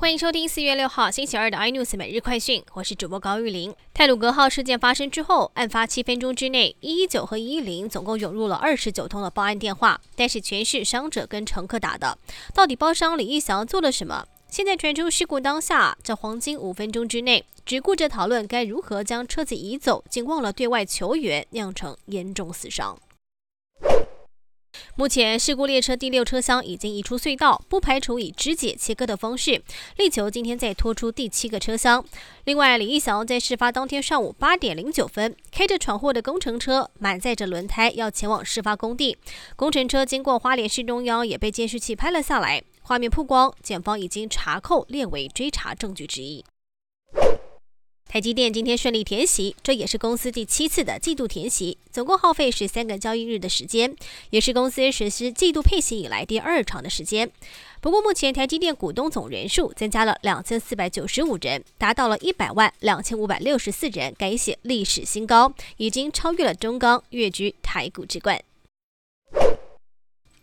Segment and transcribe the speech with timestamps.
[0.00, 3.74] 欢迎收听四月六号星期二的 iNews 每日快讯，我是主播高玉玲。
[3.92, 12.16] 泰鲁格号事件发生之后，案发七分钟之内，一一九和一一零总共涌入了二十九通的报案电话，但是全是伤者跟乘客打的。
[12.54, 14.24] 到底包商李义祥做了什么？
[14.48, 22.96] 现在传出事故当下，这黄金五分钟之内，只顾着讨论该如何将车子移走，竟忘了对外求援，酿成严重死伤。
[24.98, 29.62] 目前事故列车第六车厢已经移出隧道，不排除以肢解切割的方式，
[29.96, 32.04] 力求今天再拖出第七个车厢。
[32.46, 39.16] 另外，李义祥在事发当天上午八点零九分，开着闯祸的工程车，满载着轮胎要前往事发工地。
[39.54, 42.60] 工程车经过花莲市中央，也被监视器拍了下来。
[42.82, 46.44] 画面曝光，检方已经查扣，列为追查证据之一。
[48.08, 53.94] 台积电今天顺利填息，这也是公司第七次的季度填息，总共耗费十三个交易日的时间，
[54.30, 57.30] 也是公司实施季度配息以来第二长的时间。
[57.82, 68.42] 不过，目前台积电股东总人数增加了两千四百九十五人，达到了一百万两千五百六十四人，改写历史新高，已经超越了中钢，跃居台股之冠。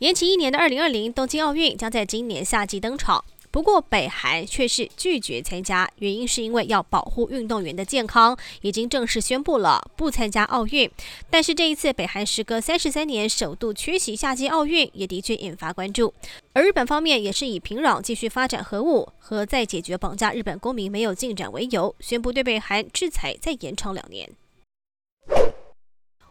[0.00, 3.24] 延期一年的二零二零东京奥运将在今年夏季登场。
[3.54, 10.90] 不过，北韩却是拒绝参加，原因是因为要保护运动员的健康，已经正式宣布了不参加奥运。
[11.30, 16.12] 但是这一次，北韩时隔三十三年首度缺席夏季奥运，也的确引发关注。
[16.52, 24.28] 而日本方面也是以平壤继续发展核武和在解决绑架日本公民没有进展为由，宣布对北韩制裁再延长两年。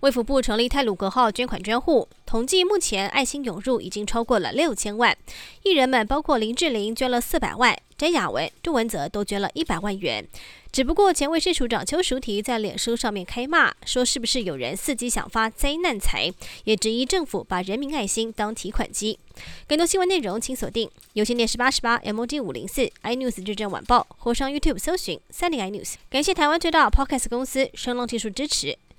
[0.00, 5.14] 卫福部成立泰鲁格号捐款专户，统计目前爱心涌入已经超过了六千万。
[5.62, 10.26] 艺人们包括林志玲捐了四百万，詹雅文、杜文泽都捐了一百万元。
[10.72, 16.32] 只不过前卫生署长邱淑媞在脸书上面开骂，说是不是有人伺机想发灾难财，
[16.64, 19.18] 也质疑政府把人民爱心当提款机。
[19.68, 25.96] 更多新闻内容请锁定有线电视八十八 M O D 五零四 iNews 日政晚报，或上 YouTube 搜寻三零 iNews。
[26.08, 28.78] 感谢台湾最大 Podcast 公司声浪技术支持。